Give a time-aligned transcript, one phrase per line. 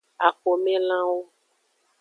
[0.27, 1.21] Axomelanwo.